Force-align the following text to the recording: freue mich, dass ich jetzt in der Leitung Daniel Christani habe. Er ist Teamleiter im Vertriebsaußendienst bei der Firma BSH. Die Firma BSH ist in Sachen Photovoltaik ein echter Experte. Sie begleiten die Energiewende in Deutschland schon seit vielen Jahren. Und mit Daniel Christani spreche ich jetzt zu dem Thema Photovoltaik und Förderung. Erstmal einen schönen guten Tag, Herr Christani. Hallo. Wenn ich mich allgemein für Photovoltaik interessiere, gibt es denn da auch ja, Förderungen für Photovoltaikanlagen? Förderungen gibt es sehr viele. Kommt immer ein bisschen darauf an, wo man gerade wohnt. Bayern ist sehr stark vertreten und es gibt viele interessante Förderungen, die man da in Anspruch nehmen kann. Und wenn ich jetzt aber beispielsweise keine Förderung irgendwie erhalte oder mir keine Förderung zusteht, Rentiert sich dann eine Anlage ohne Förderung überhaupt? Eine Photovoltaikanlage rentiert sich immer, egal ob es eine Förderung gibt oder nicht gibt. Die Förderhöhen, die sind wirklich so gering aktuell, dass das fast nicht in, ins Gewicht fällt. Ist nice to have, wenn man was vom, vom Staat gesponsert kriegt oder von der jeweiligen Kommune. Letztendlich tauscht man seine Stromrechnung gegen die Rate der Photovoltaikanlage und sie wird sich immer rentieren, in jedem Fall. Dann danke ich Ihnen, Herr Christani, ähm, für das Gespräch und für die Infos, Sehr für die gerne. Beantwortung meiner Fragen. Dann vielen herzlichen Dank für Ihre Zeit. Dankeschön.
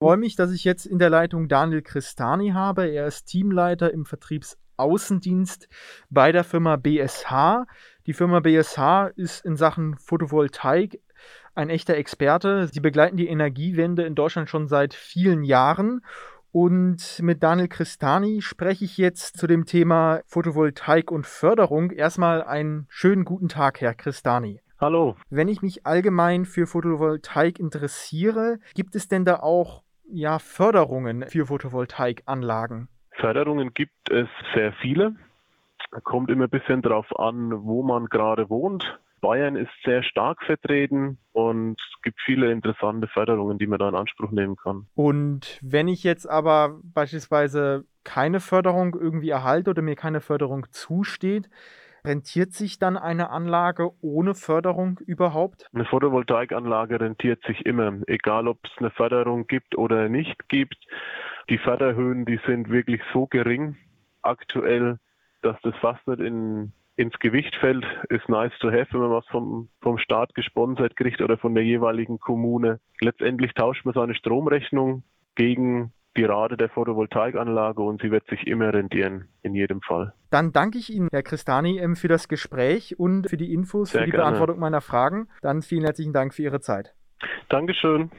freue 0.00 0.16
mich, 0.16 0.34
dass 0.34 0.50
ich 0.50 0.64
jetzt 0.64 0.86
in 0.86 0.98
der 0.98 1.10
Leitung 1.10 1.46
Daniel 1.46 1.82
Christani 1.82 2.52
habe. 2.52 2.88
Er 2.88 3.06
ist 3.06 3.26
Teamleiter 3.26 3.92
im 3.92 4.06
Vertriebsaußendienst 4.06 5.68
bei 6.08 6.32
der 6.32 6.42
Firma 6.42 6.76
BSH. 6.76 7.66
Die 8.06 8.14
Firma 8.14 8.40
BSH 8.40 9.10
ist 9.16 9.44
in 9.44 9.56
Sachen 9.56 9.98
Photovoltaik 9.98 11.02
ein 11.54 11.68
echter 11.68 11.96
Experte. 11.96 12.68
Sie 12.68 12.80
begleiten 12.80 13.18
die 13.18 13.28
Energiewende 13.28 14.04
in 14.04 14.14
Deutschland 14.14 14.48
schon 14.48 14.68
seit 14.68 14.94
vielen 14.94 15.44
Jahren. 15.44 16.00
Und 16.50 17.20
mit 17.20 17.42
Daniel 17.42 17.68
Christani 17.68 18.40
spreche 18.40 18.86
ich 18.86 18.96
jetzt 18.96 19.36
zu 19.36 19.46
dem 19.46 19.66
Thema 19.66 20.22
Photovoltaik 20.24 21.10
und 21.10 21.26
Förderung. 21.26 21.90
Erstmal 21.90 22.42
einen 22.42 22.86
schönen 22.88 23.26
guten 23.26 23.48
Tag, 23.48 23.82
Herr 23.82 23.92
Christani. 23.92 24.62
Hallo. 24.80 25.16
Wenn 25.28 25.48
ich 25.48 25.60
mich 25.60 25.84
allgemein 25.84 26.46
für 26.46 26.66
Photovoltaik 26.66 27.58
interessiere, 27.58 28.60
gibt 28.72 28.96
es 28.96 29.08
denn 29.08 29.26
da 29.26 29.40
auch 29.40 29.82
ja, 30.12 30.38
Förderungen 30.38 31.24
für 31.28 31.46
Photovoltaikanlagen? 31.46 32.88
Förderungen 33.12 33.74
gibt 33.74 34.10
es 34.10 34.28
sehr 34.54 34.72
viele. 34.80 35.14
Kommt 36.04 36.30
immer 36.30 36.44
ein 36.44 36.50
bisschen 36.50 36.82
darauf 36.82 37.06
an, 37.18 37.64
wo 37.64 37.82
man 37.82 38.06
gerade 38.06 38.48
wohnt. 38.48 38.98
Bayern 39.20 39.56
ist 39.56 39.70
sehr 39.84 40.02
stark 40.02 40.42
vertreten 40.44 41.18
und 41.32 41.76
es 41.78 42.02
gibt 42.02 42.18
viele 42.24 42.50
interessante 42.50 43.06
Förderungen, 43.08 43.58
die 43.58 43.66
man 43.66 43.78
da 43.78 43.88
in 43.88 43.94
Anspruch 43.94 44.30
nehmen 44.30 44.56
kann. 44.56 44.86
Und 44.94 45.58
wenn 45.62 45.88
ich 45.88 46.04
jetzt 46.04 46.28
aber 46.28 46.80
beispielsweise 46.82 47.84
keine 48.04 48.40
Förderung 48.40 48.96
irgendwie 48.98 49.30
erhalte 49.30 49.70
oder 49.70 49.82
mir 49.82 49.96
keine 49.96 50.20
Förderung 50.20 50.66
zusteht, 50.70 51.50
Rentiert 52.04 52.52
sich 52.52 52.78
dann 52.78 52.96
eine 52.96 53.30
Anlage 53.30 53.90
ohne 54.00 54.34
Förderung 54.34 54.98
überhaupt? 55.06 55.66
Eine 55.72 55.84
Photovoltaikanlage 55.84 57.00
rentiert 57.00 57.42
sich 57.44 57.66
immer, 57.66 57.98
egal 58.06 58.48
ob 58.48 58.58
es 58.64 58.70
eine 58.78 58.90
Förderung 58.90 59.46
gibt 59.46 59.76
oder 59.76 60.08
nicht 60.08 60.48
gibt. 60.48 60.78
Die 61.48 61.58
Förderhöhen, 61.58 62.24
die 62.24 62.40
sind 62.46 62.70
wirklich 62.70 63.02
so 63.12 63.26
gering 63.26 63.76
aktuell, 64.22 64.98
dass 65.42 65.56
das 65.62 65.74
fast 65.76 66.06
nicht 66.06 66.20
in, 66.20 66.72
ins 66.96 67.18
Gewicht 67.18 67.54
fällt. 67.56 67.84
Ist 68.08 68.28
nice 68.28 68.52
to 68.60 68.68
have, 68.70 68.88
wenn 68.92 69.00
man 69.00 69.10
was 69.10 69.26
vom, 69.26 69.68
vom 69.80 69.98
Staat 69.98 70.34
gesponsert 70.34 70.96
kriegt 70.96 71.20
oder 71.20 71.38
von 71.38 71.54
der 71.54 71.64
jeweiligen 71.64 72.18
Kommune. 72.18 72.80
Letztendlich 73.00 73.52
tauscht 73.54 73.84
man 73.84 73.94
seine 73.94 74.14
Stromrechnung 74.14 75.02
gegen 75.34 75.92
die 76.16 76.24
Rate 76.24 76.56
der 76.56 76.68
Photovoltaikanlage 76.68 77.82
und 77.82 78.02
sie 78.02 78.10
wird 78.10 78.26
sich 78.28 78.46
immer 78.46 78.72
rentieren, 78.72 79.28
in 79.42 79.54
jedem 79.54 79.80
Fall. 79.80 80.12
Dann 80.30 80.52
danke 80.52 80.78
ich 80.78 80.92
Ihnen, 80.92 81.08
Herr 81.12 81.22
Christani, 81.22 81.78
ähm, 81.78 81.96
für 81.96 82.08
das 82.08 82.28
Gespräch 82.28 82.98
und 82.98 83.28
für 83.28 83.36
die 83.36 83.52
Infos, 83.52 83.90
Sehr 83.90 84.00
für 84.00 84.06
die 84.06 84.10
gerne. 84.12 84.24
Beantwortung 84.24 84.58
meiner 84.58 84.80
Fragen. 84.80 85.28
Dann 85.42 85.62
vielen 85.62 85.84
herzlichen 85.84 86.12
Dank 86.12 86.34
für 86.34 86.42
Ihre 86.42 86.60
Zeit. 86.60 86.94
Dankeschön. 87.48 88.10